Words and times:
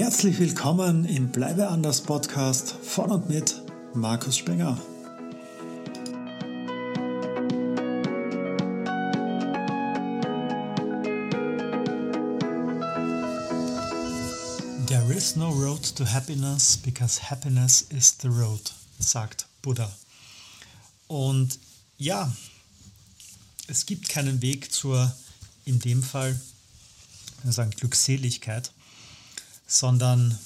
Herzlich 0.00 0.38
willkommen 0.38 1.04
im 1.04 1.30
Bleibe 1.30 1.68
anders 1.68 2.00
Podcast 2.00 2.70
von 2.70 3.10
und 3.10 3.28
mit 3.28 3.60
Markus 3.92 4.38
Spenger. 4.38 4.80
There 14.86 15.12
is 15.14 15.36
no 15.36 15.50
road 15.50 15.82
to 15.96 16.06
happiness 16.06 16.78
because 16.78 17.20
happiness 17.20 17.82
is 17.82 18.16
the 18.22 18.28
road, 18.28 18.72
sagt 18.98 19.44
Buddha. 19.60 19.94
Und 21.08 21.58
ja, 21.98 22.32
es 23.66 23.84
gibt 23.84 24.08
keinen 24.08 24.40
Weg 24.40 24.72
zur, 24.72 25.14
in 25.66 25.78
dem 25.78 26.02
Fall, 26.02 26.40
wir 27.42 27.52
sagen 27.52 27.72
Glückseligkeit, 27.72 28.72
sondern 29.70 30.36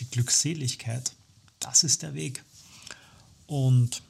die 0.00 0.10
Glückseligkeit, 0.10 1.12
das 1.60 1.84
ist 1.84 2.02
der 2.02 2.14
Weg. 2.14 2.44
Und 3.46 4.02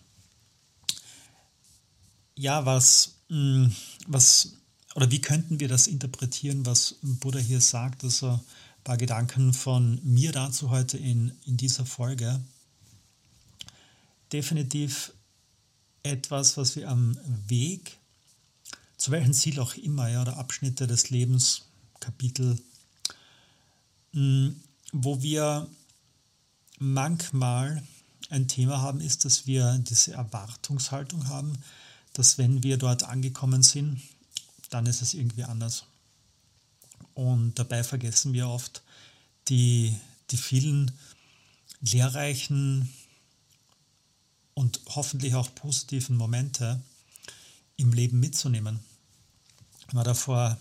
ja, 2.34 2.65
was, 2.65 3.16
hm, 3.29 3.77
was, 4.06 4.55
oder 4.95 5.10
wie 5.10 5.20
könnten 5.20 5.60
wir 5.60 5.69
das 5.69 5.87
interpretieren, 5.87 6.65
was 6.65 6.96
Buddha 7.02 7.38
hier 7.38 7.60
sagt? 7.60 8.02
Also 8.02 8.30
ein 8.30 8.82
paar 8.82 8.96
Gedanken 8.96 9.52
von 9.52 10.01
mir 10.02 10.32
dazu 10.32 10.70
heute 10.70 10.96
in, 10.96 11.32
in 11.45 11.59
dieser 11.59 11.84
Folge. 11.84 12.41
Definitiv 14.32 15.12
etwas, 16.02 16.57
was 16.57 16.77
wir 16.77 16.88
am 16.88 17.18
Weg, 17.46 17.98
zu 18.96 19.10
welchem 19.10 19.35
Ziel 19.35 19.60
auch 19.60 19.74
immer, 19.74 20.09
ja, 20.09 20.23
oder 20.23 20.38
Abschnitte 20.38 20.87
des 20.87 21.10
Lebens, 21.10 21.66
Kapitel 22.01 22.59
Mm, 22.59 22.76
wo 24.12 25.23
wir 25.23 25.68
manchmal 26.79 27.82
ein 28.30 28.48
Thema 28.48 28.80
haben, 28.80 29.01
ist, 29.01 29.24
dass 29.24 29.46
wir 29.46 29.79
diese 29.79 30.13
Erwartungshaltung 30.13 31.29
haben, 31.29 31.59
dass 32.13 32.38
wenn 32.38 32.63
wir 32.63 32.76
dort 32.76 33.04
angekommen 33.04 33.63
sind, 33.63 34.01
dann 34.71 34.87
ist 34.87 35.02
es 35.02 35.15
irgendwie 35.15 35.45
anders. 35.45 35.85
Und 37.15 37.59
dabei 37.59 37.85
vergessen 37.85 38.32
wir 38.32 38.48
oft 38.48 38.82
die, 39.48 39.96
die 40.30 40.37
vielen 40.37 40.91
lehrreichen 41.80 42.93
und 44.54 44.80
hoffentlich 44.87 45.35
auch 45.35 45.54
positiven 45.54 46.16
Momente 46.16 46.80
im 47.76 47.93
Leben 47.93 48.18
mitzunehmen. 48.20 48.80
Ich 49.88 49.95
war 49.95 50.04
da 50.04 50.15
vor 50.15 50.59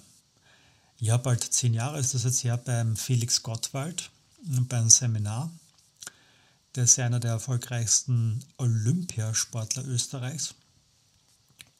ja, 0.99 1.17
bald 1.17 1.43
zehn 1.43 1.73
Jahre 1.73 1.99
ist 1.99 2.13
das 2.13 2.23
jetzt 2.23 2.43
her 2.43 2.57
beim 2.57 2.95
Felix 2.95 3.43
Gottwald, 3.43 4.11
beim 4.41 4.89
Seminar. 4.89 5.51
Der 6.75 6.85
ist 6.85 6.99
einer 6.99 7.19
der 7.19 7.31
erfolgreichsten 7.31 8.43
Olympiasportler 8.57 9.85
Österreichs. 9.85 10.55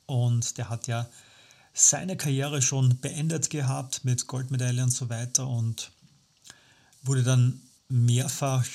Und 0.06 0.58
der 0.58 0.70
hat 0.70 0.88
ja 0.88 1.08
seine 1.74 2.16
Karriere 2.16 2.62
schon 2.62 3.00
beendet 3.00 3.50
gehabt 3.50 4.06
mit 4.06 4.28
Goldmedaille 4.28 4.84
und 4.84 4.92
so 4.92 5.10
weiter 5.10 5.48
und 5.48 5.92
wurde 7.04 7.24
dann 7.24 7.62
mehrfach 7.90 8.66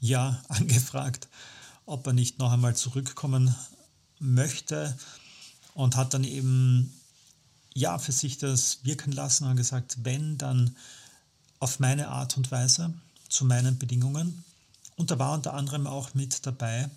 ja 0.00 0.42
angefragt, 0.48 1.28
ob 1.86 2.06
er 2.06 2.12
nicht 2.12 2.38
noch 2.38 2.52
einmal 2.52 2.76
zurückkommen 2.76 3.54
möchte 4.18 4.96
und 5.74 5.96
hat 5.96 6.14
dann 6.14 6.24
eben 6.24 6.92
ja 7.74 7.98
für 7.98 8.12
sich 8.12 8.38
das 8.38 8.84
wirken 8.84 9.12
lassen 9.12 9.46
und 9.46 9.56
gesagt, 9.56 9.98
wenn, 10.02 10.38
dann 10.38 10.76
auf 11.60 11.78
meine 11.80 12.08
Art 12.08 12.36
und 12.36 12.50
Weise, 12.50 12.92
zu 13.28 13.44
meinen 13.44 13.78
Bedingungen. 13.78 14.44
Und 14.96 15.10
da 15.10 15.18
war 15.18 15.32
unter 15.32 15.54
anderem 15.54 15.86
auch 15.86 16.14
mit 16.14 16.44
dabei, 16.46 16.90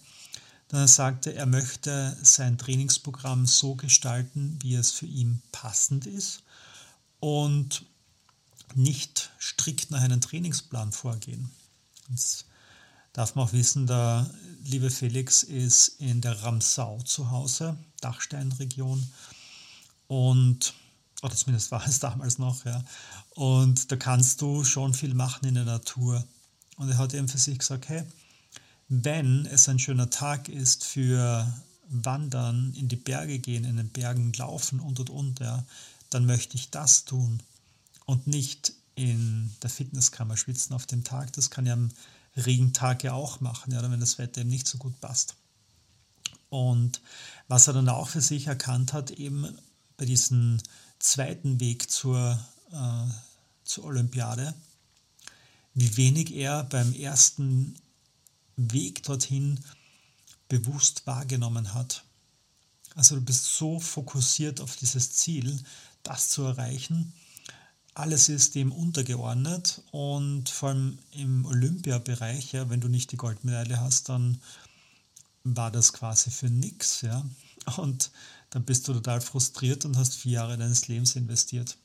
dass 0.67 0.79
er 0.79 0.87
sagte, 0.87 1.33
er 1.33 1.45
möchte 1.45 2.17
sein 2.21 2.57
Trainingsprogramm 2.57 3.45
so 3.45 3.75
gestalten, 3.75 4.59
wie 4.61 4.75
es 4.75 4.91
für 4.91 5.05
ihn 5.05 5.41
passend 5.51 6.05
ist 6.05 6.43
und 7.19 7.85
nicht 8.73 9.31
strikt 9.39 9.91
nach 9.91 10.01
einem 10.01 10.19
Trainingsplan 10.19 10.91
vorgehen. 10.91 11.49
Jetzt 12.09 12.45
darf 13.13 13.35
man 13.35 13.47
auch 13.47 13.53
wissen, 13.53 13.87
der 13.87 14.29
liebe 14.63 14.89
Felix 14.89 15.43
ist 15.43 15.99
in 15.99 16.21
der 16.21 16.43
Ramsau 16.43 17.01
zu 17.03 17.31
Hause, 17.31 17.77
Dachsteinregion 18.01 19.07
und, 20.07 20.73
oder 21.21 21.35
zumindest 21.35 21.71
war 21.71 21.85
es 21.85 21.99
damals 22.01 22.37
noch, 22.37 22.65
ja. 22.65 22.83
Und 23.31 23.91
da 23.91 23.95
kannst 23.95 24.41
du 24.41 24.63
schon 24.63 24.93
viel 24.93 25.13
machen 25.13 25.47
in 25.47 25.55
der 25.55 25.65
Natur. 25.65 26.25
Und 26.77 26.89
er 26.89 26.97
hat 26.97 27.13
eben 27.13 27.27
für 27.27 27.37
sich 27.37 27.59
gesagt, 27.59 27.89
hey, 27.89 28.03
wenn 28.87 29.45
es 29.45 29.67
ein 29.67 29.79
schöner 29.79 30.09
Tag 30.09 30.47
ist 30.47 30.85
für 30.85 31.51
Wandern, 31.89 32.73
in 32.75 32.87
die 32.87 32.95
Berge 32.95 33.39
gehen, 33.39 33.65
in 33.65 33.77
den 33.77 33.89
Bergen 33.89 34.31
laufen 34.33 34.79
und 34.79 34.99
und 34.99 35.09
und, 35.09 35.39
ja, 35.39 35.65
dann 36.09 36.25
möchte 36.25 36.55
ich 36.55 36.69
das 36.69 37.05
tun 37.05 37.41
und 38.05 38.27
nicht 38.27 38.73
in 38.95 39.51
der 39.61 39.69
Fitnesskammer 39.69 40.37
schwitzen 40.37 40.73
auf 40.75 40.85
dem 40.85 41.03
Tag. 41.03 41.33
Das 41.33 41.49
kann 41.49 41.65
ja 41.65 41.73
am 41.73 41.91
Regentag 42.37 43.03
ja 43.03 43.13
auch 43.13 43.41
machen, 43.41 43.73
ja, 43.73 43.81
wenn 43.89 43.99
das 43.99 44.17
Wetter 44.17 44.41
eben 44.41 44.49
nicht 44.49 44.67
so 44.67 44.77
gut 44.77 44.99
passt. 45.01 45.35
Und 46.49 47.01
was 47.47 47.67
er 47.67 47.73
dann 47.73 47.89
auch 47.89 48.07
für 48.07 48.21
sich 48.21 48.47
erkannt 48.47 48.93
hat, 48.93 49.11
eben 49.11 49.57
bei 49.97 50.05
diesem 50.05 50.57
zweiten 50.99 51.59
Weg 51.59 51.89
zur, 51.89 52.39
äh, 52.71 53.11
zur 53.63 53.85
Olympiade, 53.85 54.53
wie 55.73 55.97
wenig 55.97 56.33
er 56.33 56.63
beim 56.63 56.93
ersten 56.93 57.75
Weg 58.55 59.03
dorthin 59.03 59.59
bewusst 60.47 61.05
wahrgenommen 61.05 61.73
hat. 61.73 62.03
Also 62.95 63.15
du 63.15 63.21
bist 63.21 63.45
so 63.45 63.79
fokussiert 63.79 64.61
auf 64.61 64.77
dieses 64.77 65.11
Ziel, 65.11 65.59
das 66.03 66.29
zu 66.29 66.43
erreichen. 66.43 67.13
Alles 67.93 68.29
ist 68.29 68.55
dem 68.55 68.71
untergeordnet 68.71 69.81
und 69.91 70.49
vor 70.49 70.69
allem 70.69 70.99
im 71.11 71.45
Olympiabereich, 71.45 72.53
ja, 72.53 72.69
wenn 72.69 72.81
du 72.81 72.87
nicht 72.87 73.11
die 73.11 73.17
Goldmedaille 73.17 73.79
hast, 73.79 74.09
dann 74.09 74.41
war 75.43 75.71
das 75.71 75.93
quasi 75.93 76.31
für 76.31 76.49
nichts. 76.49 77.01
Ja. 77.01 77.25
Und 77.77 78.11
dann 78.51 78.63
bist 78.63 78.87
du 78.87 78.93
total 78.93 79.21
frustriert 79.21 79.85
und 79.85 79.97
hast 79.97 80.15
vier 80.15 80.33
Jahre 80.33 80.57
deines 80.57 80.87
Lebens 80.87 81.15
investiert. 81.15 81.77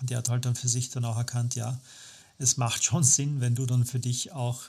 Und 0.00 0.10
er 0.10 0.18
hat 0.18 0.28
halt 0.28 0.44
dann 0.44 0.54
für 0.54 0.68
sich 0.68 0.90
dann 0.90 1.04
auch 1.04 1.16
erkannt, 1.16 1.54
ja, 1.54 1.78
es 2.38 2.56
macht 2.56 2.82
schon 2.82 3.04
Sinn, 3.04 3.40
wenn 3.40 3.54
du 3.54 3.66
dann 3.66 3.84
für 3.84 4.00
dich 4.00 4.32
auch 4.32 4.62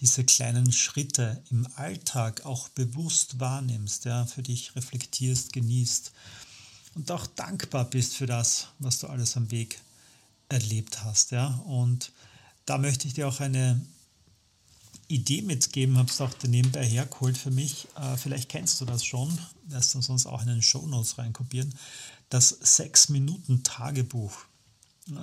diese 0.00 0.24
kleinen 0.24 0.72
Schritte 0.72 1.42
im 1.50 1.66
Alltag 1.74 2.46
auch 2.46 2.68
bewusst 2.70 3.40
wahrnimmst, 3.40 4.04
ja, 4.04 4.24
für 4.26 4.42
dich 4.42 4.74
reflektierst, 4.76 5.52
genießt 5.52 6.12
und 6.94 7.10
auch 7.10 7.26
dankbar 7.26 7.84
bist 7.84 8.14
für 8.14 8.26
das, 8.26 8.68
was 8.78 9.00
du 9.00 9.08
alles 9.08 9.36
am 9.36 9.50
Weg 9.50 9.80
erlebt 10.48 11.04
hast, 11.04 11.32
ja. 11.32 11.48
Und 11.66 12.12
da 12.64 12.78
möchte 12.78 13.06
ich 13.06 13.14
dir 13.14 13.28
auch 13.28 13.40
eine 13.40 13.80
Idee 15.08 15.40
mitgeben, 15.40 15.96
habe 15.96 16.10
es 16.10 16.20
auch 16.20 16.30
nebenbei 16.46 16.86
hergeholt 16.86 17.36
für 17.36 17.50
mich. 17.50 17.88
Äh, 17.96 18.16
vielleicht 18.18 18.50
kennst 18.50 18.80
du 18.80 18.84
das 18.84 19.04
schon, 19.04 19.36
lässt 19.68 19.94
uns 19.94 20.06
sonst 20.06 20.26
auch 20.26 20.42
in 20.42 20.48
den 20.48 20.62
Show 20.62 20.86
Notes 20.86 21.16
reinkopieren. 21.18 21.74
Das 22.28 22.60
6-Minuten-Tagebuch. 22.60 24.32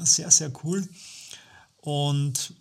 Sehr, 0.02 0.32
sehr 0.32 0.52
cool 0.64 0.88
und 1.78 2.56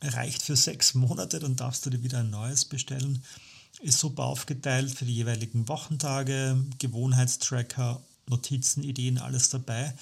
reicht 0.00 0.42
für 0.42 0.54
sechs 0.54 0.94
Monate, 0.94 1.40
dann 1.40 1.56
darfst 1.56 1.84
du 1.84 1.90
dir 1.90 2.04
wieder 2.04 2.20
ein 2.20 2.30
neues 2.30 2.64
bestellen. 2.64 3.24
Ist 3.80 3.98
super 3.98 4.24
aufgeteilt 4.24 4.92
für 4.92 5.04
die 5.04 5.16
jeweiligen 5.16 5.66
Wochentage, 5.66 6.64
Gewohnheitstracker, 6.78 8.00
Notizen, 8.28 8.84
Ideen, 8.84 9.18
alles 9.18 9.50
dabei. 9.50 9.92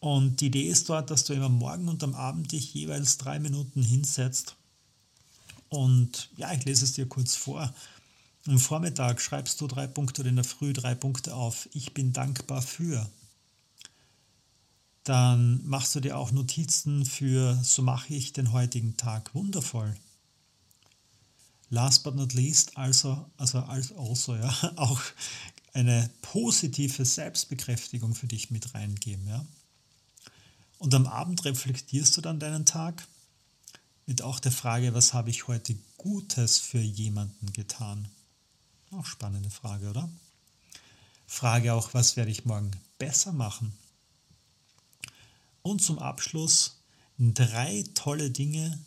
Und 0.00 0.40
die 0.40 0.46
Idee 0.46 0.68
ist 0.68 0.88
dort, 0.88 1.10
dass 1.10 1.24
du 1.24 1.32
immer 1.32 1.48
morgen 1.48 1.88
und 1.88 2.02
am 2.02 2.16
Abend 2.16 2.50
dich 2.50 2.74
jeweils 2.74 3.18
drei 3.18 3.38
Minuten 3.38 3.82
hinsetzt 3.82 4.56
und 5.68 6.30
ja, 6.36 6.52
ich 6.52 6.64
lese 6.64 6.84
es 6.84 6.92
dir 6.92 7.06
kurz 7.06 7.34
vor. 7.34 7.74
Am 8.46 8.58
Vormittag 8.58 9.20
schreibst 9.20 9.60
du 9.60 9.66
drei 9.66 9.86
Punkte 9.86 10.22
oder 10.22 10.30
in 10.30 10.36
der 10.36 10.44
Früh 10.44 10.72
drei 10.72 10.94
Punkte 10.94 11.34
auf. 11.34 11.68
Ich 11.72 11.92
bin 11.92 12.12
dankbar 12.12 12.62
für. 12.62 13.08
Dann 15.04 15.66
machst 15.66 15.94
du 15.94 16.00
dir 16.00 16.16
auch 16.16 16.32
Notizen 16.32 17.04
für, 17.04 17.58
so 17.62 17.82
mache 17.82 18.14
ich 18.14 18.32
den 18.32 18.52
heutigen 18.52 18.96
Tag 18.96 19.34
wundervoll. 19.34 19.94
Last 21.70 22.04
but 22.04 22.14
not 22.14 22.32
least, 22.32 22.76
also, 22.76 23.26
also, 23.36 23.58
also 23.60 24.34
ja, 24.34 24.72
auch 24.76 25.00
eine 25.74 26.10
positive 26.22 27.04
Selbstbekräftigung 27.04 28.14
für 28.14 28.26
dich 28.26 28.50
mit 28.50 28.74
reingeben. 28.74 29.26
Ja. 29.26 29.44
Und 30.78 30.94
am 30.94 31.06
Abend 31.06 31.44
reflektierst 31.44 32.16
du 32.16 32.20
dann 32.20 32.40
deinen 32.40 32.64
Tag 32.64 33.06
mit 34.08 34.22
auch 34.22 34.40
der 34.40 34.52
Frage, 34.52 34.94
was 34.94 35.12
habe 35.12 35.28
ich 35.28 35.48
heute 35.48 35.76
Gutes 35.98 36.58
für 36.58 36.80
jemanden 36.80 37.52
getan? 37.52 38.08
Auch 38.90 39.04
spannende 39.04 39.50
Frage, 39.50 39.90
oder? 39.90 40.08
Frage 41.26 41.74
auch, 41.74 41.92
was 41.92 42.16
werde 42.16 42.30
ich 42.30 42.46
morgen 42.46 42.70
besser 42.96 43.32
machen? 43.32 43.74
Und 45.60 45.82
zum 45.82 45.98
Abschluss, 45.98 46.78
drei 47.18 47.84
tolle 47.92 48.30
Dinge, 48.30 48.78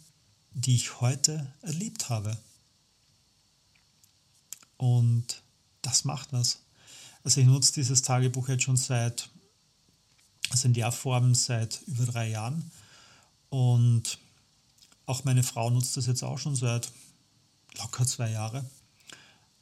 die 0.53 0.75
ich 0.75 0.99
heute 1.01 1.53
erlebt 1.61 2.09
habe. 2.09 2.35
Und 4.77 5.43
das 5.83 6.03
macht 6.03 6.33
was. 6.33 6.63
Also 7.23 7.41
ich 7.41 7.45
nutze 7.45 7.73
dieses 7.73 8.01
Tagebuch 8.01 8.49
jetzt 8.49 8.63
schon 8.63 8.75
seit, 8.75 9.29
also 10.49 10.67
in 10.67 10.73
der 10.73 10.91
Form 10.91 11.35
seit 11.35 11.83
über 11.85 12.07
drei 12.07 12.29
Jahren. 12.29 12.71
Und 13.51 14.17
auch 15.11 15.25
meine 15.25 15.43
Frau 15.43 15.69
nutzt 15.69 15.97
das 15.97 16.07
jetzt 16.07 16.23
auch 16.23 16.37
schon 16.37 16.55
seit 16.55 16.91
locker 17.77 18.05
zwei 18.07 18.31
Jahren. 18.31 18.65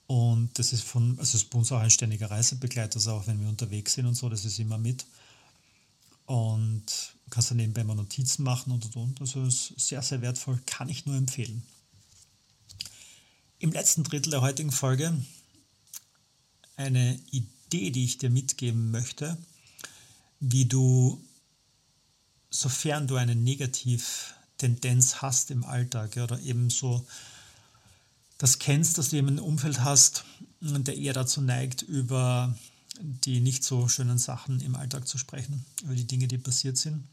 Und 0.08 0.58
das 0.58 0.74
ist 0.74 0.84
von, 0.84 1.20
also 1.20 1.38
ist 1.38 1.50
bei 1.50 1.58
uns 1.60 1.72
auch 1.72 1.80
ein 1.80 1.92
ständiger 1.92 2.32
Reisebegleiter, 2.32 2.96
also 2.96 3.12
auch 3.14 3.28
wenn 3.28 3.42
wir 3.42 3.50
unterwegs 3.50 3.94
sind 3.94 4.06
und 4.06 4.16
so, 4.16 4.30
das 4.30 4.46
ist 4.46 4.60
immer 4.60 4.78
mit. 4.78 5.06
Und 6.26 7.16
kannst 7.30 7.52
dann 7.52 7.58
nebenbei 7.58 7.84
mal 7.84 7.96
Notizen 7.96 8.44
machen 8.44 8.72
und 8.72 8.86
und 8.86 8.96
und. 8.96 9.22
Also 9.22 9.46
ist 9.46 9.74
sehr, 9.78 10.02
sehr 10.02 10.22
wertvoll, 10.22 10.60
kann 10.66 10.90
ich 10.90 11.06
nur 11.06 11.16
empfehlen. 11.16 11.64
Im 13.60 13.72
letzten 13.72 14.04
Drittel 14.04 14.32
der 14.32 14.42
heutigen 14.42 14.72
Folge 14.72 15.14
eine 16.76 17.20
Idee, 17.32 17.92
die 17.92 18.06
ich 18.06 18.18
dir 18.18 18.30
mitgeben 18.30 18.90
möchte, 18.90 19.38
wie 20.40 20.66
du, 20.66 21.22
sofern 22.50 23.08
du 23.08 23.16
eine 23.16 23.36
Negativtendenz 24.60 25.22
hast 25.22 25.52
im 25.52 25.64
Alltag 25.64 26.18
oder 26.18 26.40
eben 26.40 26.70
so 26.70 27.06
das 28.38 28.60
kennst, 28.60 28.98
dass 28.98 29.10
du 29.10 29.18
jemanden 29.18 29.40
im 29.40 29.46
Umfeld 29.46 29.82
hast, 29.82 30.24
der 30.62 30.98
eher 30.98 31.14
dazu 31.14 31.42
neigt, 31.42 31.82
über 31.82 32.56
die 33.02 33.42
nicht 33.42 33.64
so 33.64 33.88
schönen 33.88 34.18
Sachen 34.18 34.62
im 34.62 34.76
Alltag 34.76 35.08
zu 35.08 35.18
sprechen, 35.18 35.66
über 35.84 35.96
die 35.96 36.08
Dinge, 36.08 36.28
die 36.28 36.38
passiert 36.38 36.78
sind, 36.78 37.04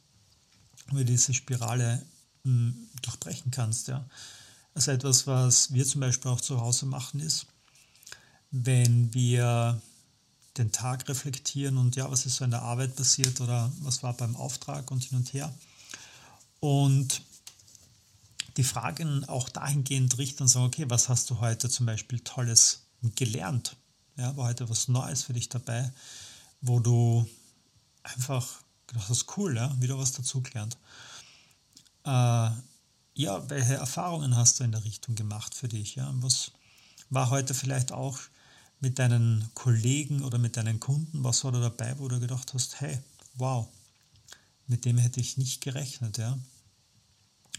über 0.90 1.04
diese 1.04 1.34
Spirale 1.34 2.02
mh, 2.44 2.52
hm, 2.52 2.88
durchbrechen 3.02 3.50
kannst. 3.50 3.88
Ja. 3.88 4.04
Also 4.74 4.92
etwas, 4.92 5.26
was 5.26 5.72
wir 5.72 5.84
zum 5.84 6.00
Beispiel 6.00 6.30
auch 6.30 6.40
zu 6.40 6.60
Hause 6.60 6.86
machen, 6.86 7.20
ist, 7.20 7.46
wenn 8.50 9.12
wir 9.14 9.80
den 10.58 10.72
Tag 10.72 11.08
reflektieren 11.08 11.76
und 11.76 11.96
ja, 11.96 12.10
was 12.10 12.24
ist 12.24 12.36
so 12.36 12.44
in 12.44 12.50
der 12.50 12.62
Arbeit 12.62 12.96
passiert 12.96 13.40
oder 13.40 13.70
was 13.80 14.02
war 14.02 14.14
beim 14.16 14.36
Auftrag 14.36 14.90
und 14.90 15.02
hin 15.02 15.18
und 15.18 15.32
her. 15.32 15.52
Und 16.60 17.20
die 18.56 18.64
Fragen 18.64 19.24
auch 19.24 19.48
dahingehend 19.48 20.18
richten 20.18 20.44
und 20.44 20.48
sagen, 20.48 20.66
okay, 20.66 20.86
was 20.88 21.08
hast 21.08 21.30
du 21.30 21.40
heute 21.40 21.68
zum 21.68 21.86
Beispiel 21.86 22.20
Tolles 22.20 22.86
gelernt? 23.14 23.76
Ja, 24.16 24.36
war 24.36 24.48
heute 24.48 24.68
was 24.70 24.88
Neues 24.88 25.22
für 25.22 25.34
dich 25.34 25.48
dabei, 25.48 25.92
wo 26.60 26.80
du 26.80 27.28
einfach 28.02 28.46
gedacht 28.86 29.08
hast, 29.08 29.36
cool, 29.36 29.56
ja, 29.56 29.74
wieder 29.80 29.98
was 29.98 30.12
dazugelernt. 30.12 30.78
Äh, 32.04 32.50
ja, 33.14 33.50
welche 33.50 33.74
Erfahrungen 33.74 34.36
hast 34.36 34.60
du 34.60 34.64
in 34.64 34.72
der 34.72 34.84
Richtung 34.84 35.14
gemacht 35.14 35.54
für 35.54 35.68
dich? 35.68 35.96
Ja? 35.96 36.12
Was 36.16 36.52
war 37.10 37.30
heute 37.30 37.54
vielleicht 37.54 37.92
auch 37.92 38.18
mit 38.80 38.98
deinen 38.98 39.48
Kollegen 39.54 40.22
oder 40.22 40.38
mit 40.38 40.56
deinen 40.56 40.80
Kunden, 40.80 41.24
was 41.24 41.44
war 41.44 41.52
da 41.52 41.60
dabei, 41.60 41.98
wo 41.98 42.08
du 42.08 42.20
gedacht 42.20 42.52
hast, 42.54 42.80
hey, 42.80 42.98
wow, 43.34 43.68
mit 44.66 44.84
dem 44.84 44.98
hätte 44.98 45.20
ich 45.20 45.36
nicht 45.36 45.62
gerechnet, 45.62 46.18
ja. 46.18 46.38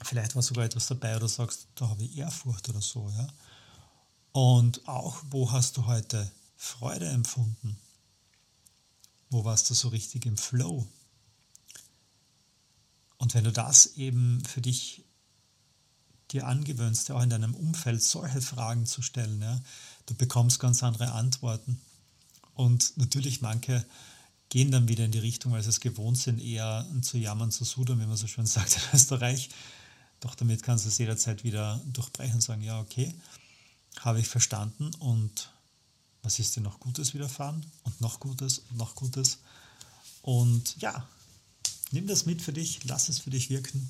Vielleicht 0.04 0.36
war 0.36 0.42
sogar 0.42 0.66
etwas 0.66 0.88
dabei 0.88 1.16
oder 1.16 1.28
sagst, 1.28 1.68
da 1.76 1.90
habe 1.90 2.04
ich 2.04 2.18
Ehrfurcht 2.18 2.70
oder 2.70 2.82
so, 2.82 3.10
ja. 3.18 3.28
Und 4.32 4.88
auch, 4.88 5.24
wo 5.30 5.52
hast 5.52 5.78
du 5.78 5.88
heute 5.88 6.32
Freude 6.56 7.08
empfunden? 7.08 7.78
Wo 9.30 9.44
warst 9.44 9.70
du 9.70 9.74
so 9.74 9.88
richtig 9.88 10.26
im 10.26 10.38
Flow? 10.38 10.88
Und 13.18 13.34
wenn 13.34 13.44
du 13.44 13.52
das 13.52 13.98
eben 13.98 14.44
für 14.46 14.62
dich 14.62 15.04
dir 16.32 16.46
angewöhnst, 16.46 17.10
auch 17.12 17.22
in 17.22 17.30
deinem 17.30 17.56
Umfeld 17.56 18.04
solche 18.04 18.42
Fragen 18.42 18.86
zu 18.86 19.02
stellen, 19.02 19.42
ja, 19.42 19.60
du 20.06 20.14
bekommst 20.14 20.60
ganz 20.60 20.84
andere 20.84 21.14
Antworten. 21.14 21.80
Und 22.54 22.98
natürlich 22.98 23.42
manche 23.42 23.86
gehen 24.50 24.72
dann 24.72 24.88
wieder 24.88 25.06
in 25.06 25.12
die 25.12 25.20
Richtung, 25.20 25.52
weil 25.52 25.64
sie 25.64 25.70
es 25.70 25.80
gewohnt 25.80 26.18
sind, 26.18 26.40
eher 26.40 26.86
zu 27.02 27.18
jammern, 27.18 27.52
zu 27.52 27.64
sudern, 27.64 28.00
wie 28.00 28.06
man 28.06 28.18
so 28.18 28.28
schön 28.28 28.46
sagt 28.46 28.76
in 28.76 28.82
Österreich. 28.94 29.50
Doch 30.20 30.36
damit 30.36 30.64
kannst 30.64 30.86
du 30.86 30.90
es 30.90 30.98
jederzeit 30.98 31.44
wieder 31.44 31.82
durchbrechen 31.86 32.36
und 32.36 32.42
sagen, 32.42 32.62
ja, 32.62 32.80
okay, 32.80 33.14
habe 34.00 34.20
ich 34.20 34.28
verstanden 34.28 34.92
und 34.96 35.52
was 36.24 36.40
ist 36.40 36.56
dir 36.56 36.62
noch 36.62 36.80
Gutes 36.80 37.14
widerfahren 37.14 37.66
und 37.84 38.02
noch 38.02 38.20
Gutes 38.20 38.60
und 38.70 38.78
noch 38.78 38.96
Gutes. 38.96 39.40
Und 40.22 40.76
ja, 40.82 41.08
nimm 41.92 42.08
das 42.08 42.26
mit 42.26 42.42
für 42.42 42.54
dich, 42.54 42.84
lass 42.84 43.10
es 43.10 43.20
für 43.20 43.30
dich 43.30 43.50
wirken. 43.50 43.90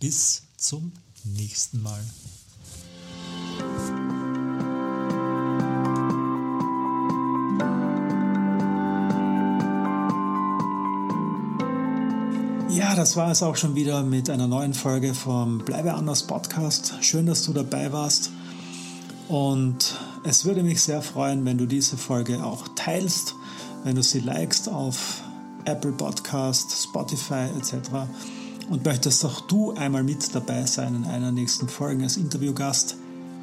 Bis 0.00 0.42
zum 0.56 0.92
nächsten 1.24 1.82
Mal. 1.82 2.04
Ja, 12.72 12.94
das 12.94 13.16
war 13.16 13.30
es 13.30 13.42
auch 13.42 13.56
schon 13.56 13.74
wieder 13.74 14.02
mit 14.02 14.30
einer 14.30 14.46
neuen 14.46 14.72
Folge 14.72 15.14
vom 15.14 15.58
Bleibe 15.58 15.92
anders 15.94 16.26
Podcast. 16.26 16.94
Schön, 17.02 17.26
dass 17.26 17.44
du 17.44 17.52
dabei 17.52 17.92
warst. 17.92 18.30
Und 19.28 19.98
es 20.24 20.44
würde 20.44 20.62
mich 20.62 20.80
sehr 20.82 21.02
freuen, 21.02 21.44
wenn 21.44 21.58
du 21.58 21.66
diese 21.66 21.96
Folge 21.96 22.42
auch 22.42 22.68
teilst, 22.74 23.34
wenn 23.84 23.94
du 23.96 24.02
sie 24.02 24.20
likest 24.20 24.68
auf 24.68 25.22
Apple 25.64 25.92
Podcast, 25.92 26.72
Spotify 26.84 27.48
etc 27.58 28.08
und 28.70 28.84
möchtest 28.84 29.24
auch 29.24 29.40
du 29.42 29.72
einmal 29.72 30.02
mit 30.02 30.34
dabei 30.34 30.64
sein 30.64 30.94
in 30.94 31.04
einer 31.04 31.30
nächsten 31.30 31.68
Folge 31.68 32.04
als 32.04 32.16
Interviewgast, 32.16 32.96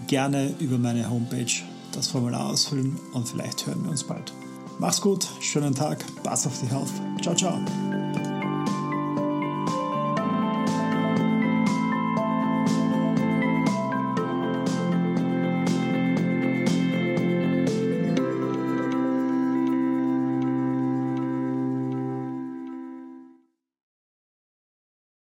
gerne 0.07 0.55
über 0.59 0.77
meine 0.77 1.09
Homepage 1.09 1.51
das 1.91 2.07
Formular 2.07 2.47
ausfüllen 2.47 2.97
und 3.13 3.27
vielleicht 3.27 3.65
hören 3.67 3.83
wir 3.83 3.91
uns 3.91 4.03
bald. 4.03 4.33
Mach's 4.79 5.01
gut, 5.01 5.27
schönen 5.41 5.75
Tag, 5.75 6.03
pass 6.23 6.47
auf 6.47 6.59
dich 6.59 6.71
auf. 6.71 6.89
Ciao, 7.21 7.35
ciao. 7.35 7.59